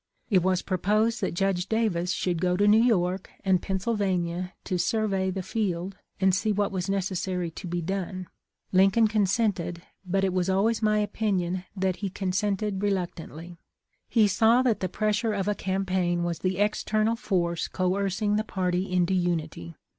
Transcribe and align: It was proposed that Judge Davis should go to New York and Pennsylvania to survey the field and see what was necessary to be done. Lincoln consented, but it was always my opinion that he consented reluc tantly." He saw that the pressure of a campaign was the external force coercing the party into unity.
It 0.31 0.41
was 0.41 0.63
proposed 0.63 1.21
that 1.21 1.35
Judge 1.35 1.67
Davis 1.69 2.11
should 2.11 2.41
go 2.41 2.57
to 2.57 2.67
New 2.67 2.81
York 2.81 3.29
and 3.45 3.61
Pennsylvania 3.61 4.53
to 4.63 4.79
survey 4.79 5.29
the 5.29 5.43
field 5.43 5.95
and 6.19 6.33
see 6.33 6.51
what 6.51 6.71
was 6.71 6.89
necessary 6.89 7.51
to 7.51 7.67
be 7.67 7.83
done. 7.83 8.25
Lincoln 8.71 9.07
consented, 9.07 9.83
but 10.03 10.23
it 10.23 10.33
was 10.33 10.49
always 10.49 10.81
my 10.81 10.97
opinion 10.97 11.65
that 11.75 11.97
he 11.97 12.09
consented 12.09 12.79
reluc 12.79 13.13
tantly." 13.13 13.57
He 14.09 14.27
saw 14.27 14.63
that 14.63 14.79
the 14.79 14.89
pressure 14.89 15.33
of 15.33 15.47
a 15.47 15.53
campaign 15.53 16.23
was 16.23 16.39
the 16.39 16.57
external 16.57 17.15
force 17.15 17.67
coercing 17.67 18.37
the 18.37 18.43
party 18.43 18.91
into 18.91 19.13
unity. 19.13 19.75